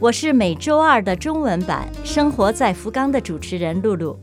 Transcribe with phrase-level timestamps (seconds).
[0.00, 4.18] 我是每周二的中文版《生活在福冈》的主持人露露。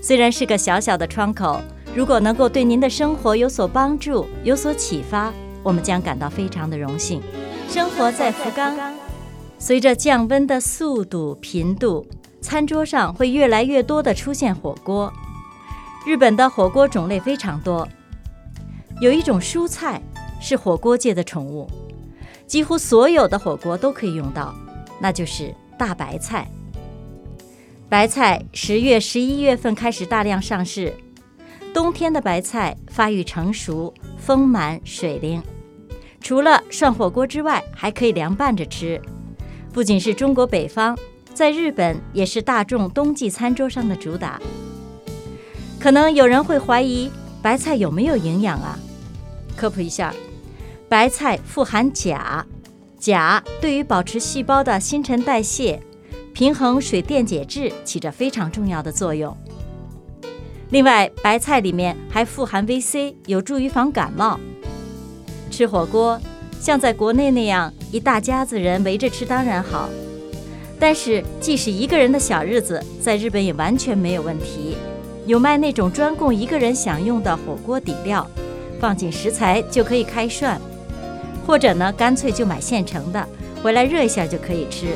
[0.00, 1.60] 虽然是个小小的窗口，
[1.96, 5.32] 如果能够对您的生活有所帮助、有所启发，
[5.64, 7.20] 我们将感到非常的荣幸。
[7.68, 8.78] 生活在福冈，
[9.58, 12.06] 随着降温的速度、频度，
[12.40, 15.12] 餐桌上会越来越多的出现火锅。
[16.06, 17.88] 日本的火锅种类非常多，
[19.00, 20.00] 有一种蔬菜
[20.40, 21.68] 是火锅界的宠物。
[22.52, 24.54] 几乎所有的火锅都可以用到，
[25.00, 26.46] 那就是大白菜。
[27.88, 30.92] 白菜十月、十一月份开始大量上市，
[31.72, 35.42] 冬天的白菜发育成熟、丰满、水灵，
[36.20, 39.00] 除了涮火锅之外，还可以凉拌着吃。
[39.72, 40.94] 不仅是中国北方，
[41.32, 44.38] 在日本也是大众冬季餐桌上的主打。
[45.80, 48.78] 可能有人会怀疑白菜有没有营养啊？
[49.56, 50.12] 科普一下。
[50.92, 52.44] 白菜富含钾，
[52.98, 55.80] 钾对于保持细胞的新陈代谢、
[56.34, 59.34] 平衡水电解质起着非常重要的作用。
[60.68, 64.38] 另外，白菜里面还富含 VC，有助于防感冒。
[65.50, 66.20] 吃火锅，
[66.60, 69.88] 像在国内那样一大家子人围着吃当然好，
[70.78, 74.76] 但是即使一个人的小日子，在日本也完全没有问题。
[75.24, 78.30] 有卖那种专供一个人享用的火锅底料，
[78.78, 80.60] 放进食材就可以开涮。
[81.46, 83.28] 或者呢，干脆就买现成的，
[83.62, 84.86] 回来热一下就可以吃。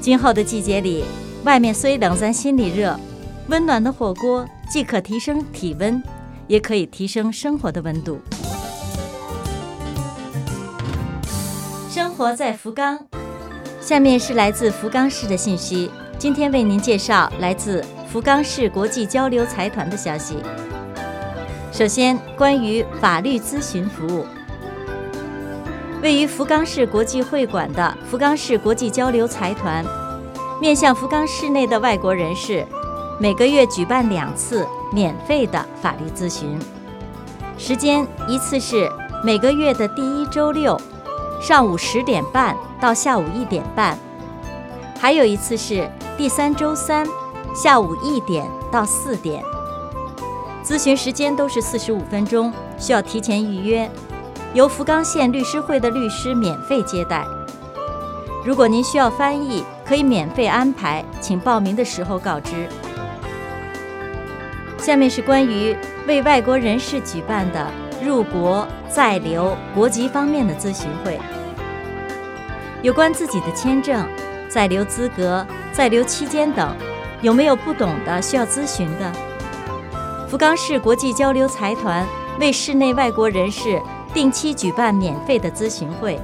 [0.00, 1.04] 今后的季节里，
[1.44, 2.98] 外面虽冷，咱心里热，
[3.48, 6.02] 温暖的火锅既可提升体温，
[6.46, 8.18] 也可以提升生活的温度。
[11.88, 12.98] 生活在福冈，
[13.80, 15.90] 下面是来自福冈市的信息。
[16.18, 20.36] 今天为您介绍来自福冈市国际交流财团的消息。
[21.72, 24.24] 首先，关于法律咨询服务。
[26.04, 29.82] 位于福冈市国际会馆的福冈市国际交流财团，
[30.60, 32.62] 面向福冈市内的外国人士，
[33.18, 36.58] 每个月举办两次免费的法律咨询，
[37.56, 38.86] 时间一次是
[39.24, 40.78] 每个月的第一周六，
[41.40, 43.98] 上午十点半到下午一点半，
[45.00, 47.06] 还有一次是第三周三，
[47.56, 49.42] 下午一点到四点。
[50.62, 53.90] 咨询时间都是四十五分钟，需要提前预约。
[54.54, 57.26] 由福冈县律师会的律师免费接待。
[58.44, 62.68] 如果您需要翻译，可以免费安排，请报名的时候告知。
[64.78, 65.76] 下面是关于
[66.06, 67.68] 为外国人士举办的
[68.00, 71.18] 入国、在留、国籍方面的咨询会，
[72.80, 74.06] 有关自己的签证、
[74.48, 76.72] 在留资格、在留期间等，
[77.22, 79.12] 有没有不懂的需要咨询的？
[80.28, 82.06] 福冈市国际交流财团
[82.38, 83.82] 为市内外国人士。
[84.14, 86.18] 定期举办免费的咨询会，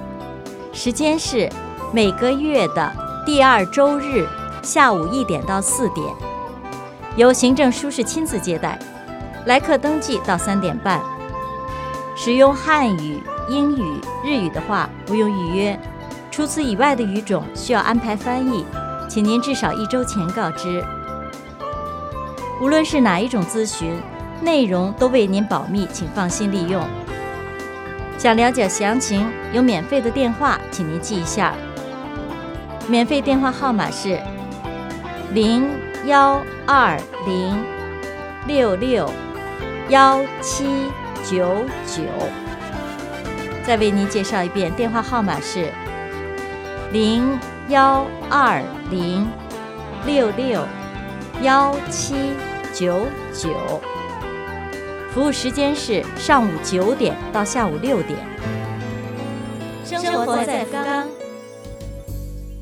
[0.73, 1.51] 时间是
[1.93, 2.91] 每个月的
[3.27, 4.27] 第二周日
[4.63, 6.07] 下午一点到四点，
[7.17, 8.79] 由行政书士亲自接待，
[9.47, 11.01] 来客登记到三点半。
[12.15, 15.79] 使用汉语、英语、日语的话不用预约，
[16.31, 18.65] 除此以外的语种需要安排翻译，
[19.09, 20.85] 请您至少一周前告知。
[22.61, 24.01] 无论是哪一种咨询，
[24.43, 26.87] 内容都为您保密，请放心利用。
[28.21, 31.55] 想了解详情，有免费的电话，请您记一下。
[32.87, 34.21] 免费电话号码是
[35.33, 35.67] 零
[36.05, 37.65] 幺二零
[38.47, 39.11] 六六
[39.89, 40.67] 幺七
[41.25, 42.03] 九九。
[43.65, 45.73] 再为您介绍一遍，电话号码是
[46.93, 47.27] 零
[47.69, 48.61] 幺二
[48.91, 49.27] 零
[50.05, 50.63] 六六
[51.41, 52.15] 幺七
[52.75, 53.81] 九九。
[55.13, 58.19] 服务时间是上午九点到下午六点。
[59.85, 61.07] 生活在福冈。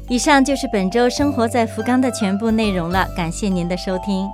[0.08, 4.26] 以上就是本周生活在福冈的全部内容了，感谢您的收听。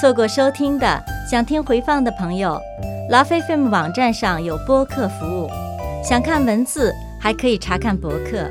[0.00, 2.60] 错过收听的，想听回放的朋友，
[3.08, 5.48] 拉菲 FM 网站上有播客服务，
[6.02, 8.50] 想看文字还可以查看博客。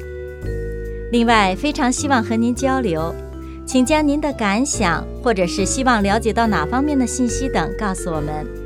[1.12, 3.14] 另外，非常希望和您交流，
[3.66, 8.61] 请将您的感想或者是希望了解到哪方面的信息等告诉我们。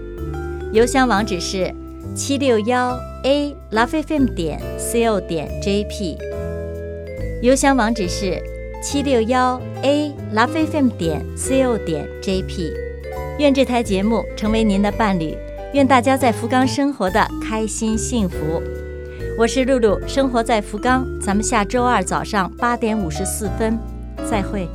[0.71, 1.73] 邮箱网址是
[2.15, 6.17] 七六幺 a lovefm 点 co 点 jp。
[7.41, 8.41] 邮箱网址是
[8.83, 12.71] 七六幺 a love fm 点 co 点 jp。
[13.39, 15.37] 愿这台节目成为您的伴侣，
[15.73, 18.61] 愿大家在福冈生活的开心幸福。
[19.37, 23.77] 我是露露，生活在福冈，咱们下周二早上八点五十四分
[24.29, 24.67] 再会。